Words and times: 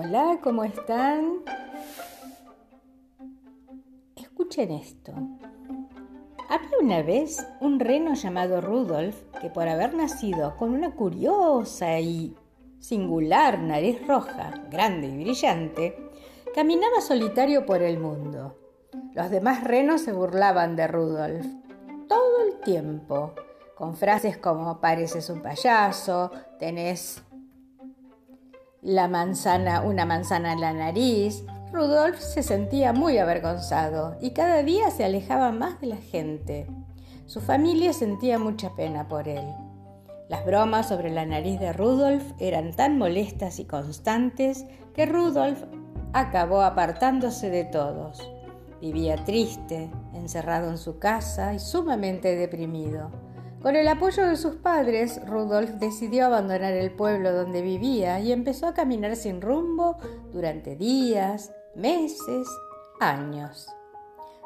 Hola, 0.00 0.38
¿cómo 0.44 0.62
están? 0.62 1.38
Escuchen 4.14 4.70
esto. 4.70 5.12
Había 6.48 6.78
una 6.80 7.02
vez 7.02 7.44
un 7.60 7.80
reno 7.80 8.14
llamado 8.14 8.60
Rudolf 8.60 9.20
que 9.40 9.50
por 9.50 9.66
haber 9.66 9.94
nacido 9.94 10.56
con 10.56 10.72
una 10.72 10.94
curiosa 10.94 11.98
y 11.98 12.36
singular 12.78 13.58
nariz 13.58 14.06
roja, 14.06 14.52
grande 14.70 15.08
y 15.08 15.24
brillante, 15.24 15.96
caminaba 16.54 17.00
solitario 17.00 17.66
por 17.66 17.82
el 17.82 17.98
mundo. 17.98 18.56
Los 19.14 19.30
demás 19.30 19.64
renos 19.64 20.02
se 20.02 20.12
burlaban 20.12 20.76
de 20.76 20.86
Rudolf 20.86 21.44
todo 22.08 22.46
el 22.46 22.60
tiempo, 22.60 23.34
con 23.74 23.96
frases 23.96 24.38
como 24.38 24.80
pareces 24.80 25.28
un 25.28 25.42
payaso, 25.42 26.30
tenés 26.60 27.24
la 28.88 29.06
manzana, 29.06 29.82
una 29.82 30.06
manzana 30.06 30.54
en 30.54 30.62
la 30.62 30.72
nariz. 30.72 31.44
Rudolf 31.70 32.18
se 32.18 32.42
sentía 32.42 32.94
muy 32.94 33.18
avergonzado 33.18 34.16
y 34.18 34.30
cada 34.30 34.62
día 34.62 34.90
se 34.90 35.04
alejaba 35.04 35.52
más 35.52 35.78
de 35.82 35.88
la 35.88 35.98
gente. 35.98 36.66
Su 37.26 37.42
familia 37.42 37.92
sentía 37.92 38.38
mucha 38.38 38.74
pena 38.76 39.06
por 39.06 39.28
él. 39.28 39.44
Las 40.30 40.46
bromas 40.46 40.88
sobre 40.88 41.10
la 41.10 41.26
nariz 41.26 41.60
de 41.60 41.74
Rudolf 41.74 42.24
eran 42.38 42.74
tan 42.74 42.96
molestas 42.96 43.58
y 43.58 43.66
constantes 43.66 44.64
que 44.94 45.04
Rudolf 45.04 45.64
acabó 46.14 46.62
apartándose 46.62 47.50
de 47.50 47.64
todos. 47.64 48.26
Vivía 48.80 49.22
triste, 49.22 49.90
encerrado 50.14 50.70
en 50.70 50.78
su 50.78 50.98
casa 50.98 51.52
y 51.52 51.58
sumamente 51.58 52.36
deprimido. 52.36 53.10
Con 53.62 53.74
el 53.74 53.88
apoyo 53.88 54.24
de 54.24 54.36
sus 54.36 54.54
padres, 54.54 55.20
Rudolf 55.26 55.70
decidió 55.72 56.26
abandonar 56.26 56.74
el 56.74 56.92
pueblo 56.92 57.32
donde 57.32 57.60
vivía 57.60 58.20
y 58.20 58.30
empezó 58.30 58.68
a 58.68 58.74
caminar 58.74 59.16
sin 59.16 59.40
rumbo 59.40 59.98
durante 60.32 60.76
días, 60.76 61.52
meses, 61.74 62.46
años. 63.00 63.66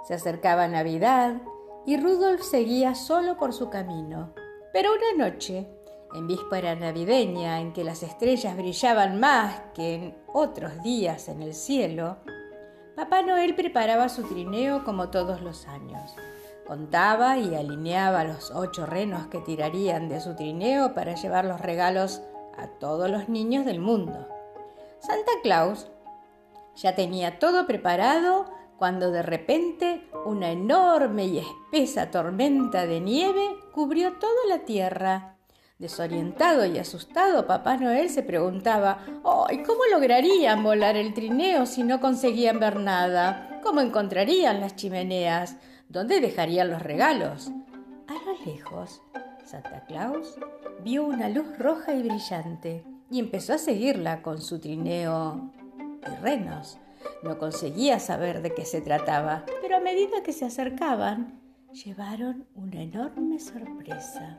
Se 0.09 0.15
acercaba 0.15 0.67
Navidad 0.67 1.43
y 1.85 1.99
Rudolf 1.99 2.43
seguía 2.43 2.95
solo 2.95 3.37
por 3.37 3.53
su 3.53 3.69
camino. 3.69 4.33
Pero 4.73 4.91
una 4.95 5.29
noche, 5.29 5.69
en 6.15 6.27
víspera 6.27 6.75
navideña 6.75 7.61
en 7.61 7.75
que 7.75 7.85
las 7.85 8.03
estrellas 8.03 8.57
brillaban 8.57 9.21
más 9.21 9.61
que 9.75 9.95
en 9.95 10.19
otros 10.33 10.83
días 10.83 11.29
en 11.29 11.43
el 11.43 11.53
cielo, 11.53 12.17
Papá 12.97 13.21
Noel 13.21 13.55
preparaba 13.55 14.09
su 14.09 14.23
trineo 14.23 14.85
como 14.85 15.11
todos 15.11 15.43
los 15.43 15.67
años. 15.67 16.15
Contaba 16.67 17.39
y 17.39 17.55
alineaba 17.55 18.25
los 18.25 18.53
ocho 18.53 18.87
renos 18.87 19.27
que 19.27 19.41
tirarían 19.41 20.09
de 20.09 20.21
su 20.21 20.37
trineo 20.37 20.95
para 20.95 21.15
llevar 21.15 21.45
los 21.45 21.61
regalos 21.61 22.23
a 22.57 22.69
todos 22.69 23.11
los 23.11 23.29
niños 23.29 23.65
del 23.65 23.81
mundo. 23.81 24.29
Santa 25.01 25.33
Claus 25.43 25.89
ya 26.77 26.95
tenía 26.95 27.39
todo 27.39 27.67
preparado 27.67 28.47
cuando 28.79 29.11
de 29.11 29.23
repente 29.23 30.09
una 30.25 30.51
enorme 30.51 31.27
y 31.27 31.39
espesa 31.39 32.11
tormenta 32.11 32.87
de 32.87 33.01
nieve 33.01 33.43
cubrió 33.73 34.15
toda 34.15 34.47
la 34.49 34.61
tierra. 34.61 35.37
Desorientado 35.79 36.65
y 36.65 36.79
asustado, 36.79 37.47
Papá 37.47 37.77
Noel 37.77 38.09
se 38.09 38.23
preguntaba, 38.23 39.05
¡ay! 39.25 39.65
¿Cómo 39.65 39.81
lograrían 39.91 40.63
volar 40.63 40.97
el 40.97 41.13
trineo 41.13 41.67
si 41.67 41.83
no 41.83 42.01
conseguían 42.01 42.61
ver 42.61 42.79
nada? 42.79 43.52
¿Cómo 43.63 43.81
encontrarían 43.81 44.61
las 44.61 44.75
chimeneas? 44.75 45.57
¿Dónde 45.89 46.21
dejarían 46.21 46.71
los 46.71 46.83
regalos? 46.83 47.51
A 48.09 48.15
lo 48.15 48.45
lejos, 48.45 49.03
Santa 49.45 49.85
Claus 49.87 50.37
vio 50.83 51.05
una 51.05 51.29
luz 51.29 51.47
roja 51.59 51.95
y 51.95 52.03
brillante 52.03 52.85
y 53.11 53.21
empezó 53.21 53.55
a 53.55 53.59
seguirla 53.59 54.21
con 54.21 54.41
su 54.41 54.59
trineo 54.59 55.53
y 55.79 56.23
renos. 56.23 56.79
No 57.23 57.39
conseguía 57.39 58.01
saber 58.01 58.43
de 58.43 58.53
qué 58.53 58.65
se 58.65 58.81
trataba, 58.81 59.45
pero 59.61 59.77
a 59.77 59.81
medida 59.81 60.23
que 60.25 60.33
se 60.33 60.45
acercaban, 60.45 61.41
llevaron 61.73 62.47
una 62.55 62.83
enorme 62.83 63.39
sorpresa. 63.39 64.39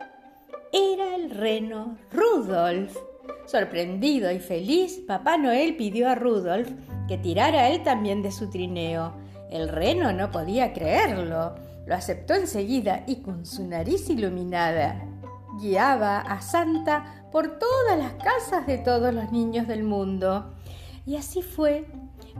Era 0.73 1.15
el 1.15 1.29
reno 1.29 1.97
Rudolf. 2.11 2.97
Sorprendido 3.45 4.31
y 4.31 4.39
feliz, 4.39 5.01
Papá 5.07 5.37
Noel 5.37 5.77
pidió 5.77 6.09
a 6.09 6.15
Rudolf 6.15 6.69
que 7.07 7.17
tirara 7.17 7.69
él 7.69 7.83
también 7.83 8.21
de 8.21 8.31
su 8.31 8.49
trineo 8.49 9.13
el 9.53 9.69
reno 9.69 10.11
no 10.11 10.31
podía 10.31 10.73
creerlo. 10.73 11.53
Lo 11.85 11.93
aceptó 11.93 12.33
enseguida 12.33 13.03
y 13.05 13.17
con 13.17 13.45
su 13.45 13.67
nariz 13.67 14.09
iluminada 14.09 14.99
guiaba 15.61 16.19
a 16.21 16.41
Santa 16.41 17.27
por 17.31 17.59
todas 17.59 17.99
las 17.99 18.13
casas 18.13 18.65
de 18.65 18.79
todos 18.79 19.13
los 19.13 19.31
niños 19.31 19.67
del 19.67 19.83
mundo. 19.83 20.55
Y 21.05 21.17
así 21.17 21.43
fue 21.43 21.85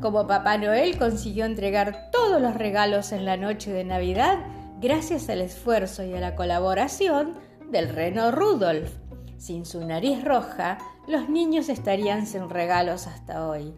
como 0.01 0.25
Papá 0.25 0.57
Noel 0.57 0.97
consiguió 0.97 1.45
entregar 1.45 2.09
todos 2.11 2.41
los 2.41 2.55
regalos 2.55 3.11
en 3.11 3.25
la 3.25 3.37
noche 3.37 3.71
de 3.71 3.83
Navidad 3.83 4.39
gracias 4.81 5.29
al 5.29 5.41
esfuerzo 5.41 6.03
y 6.03 6.15
a 6.15 6.19
la 6.19 6.35
colaboración 6.35 7.33
del 7.73 7.89
reno 7.89 8.31
Rudolf. 8.31 8.89
Sin 9.37 9.65
su 9.65 9.83
nariz 9.83 10.23
roja, 10.23 10.77
los 11.07 11.27
niños 11.27 11.67
estarían 11.67 12.27
sin 12.27 12.49
regalos 12.49 13.07
hasta 13.07 13.49
hoy. 13.49 13.73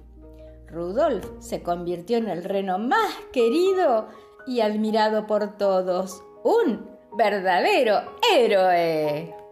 Rudolf 0.67 1.25
se 1.39 1.63
convirtió 1.63 2.17
en 2.17 2.27
el 2.27 2.43
reno 2.43 2.77
más 2.77 3.15
querido 3.31 4.09
y 4.45 4.59
admirado 4.59 5.25
por 5.25 5.57
todos. 5.57 6.21
Un 6.43 6.89
verdadero 7.17 8.01
héroe. 8.35 9.44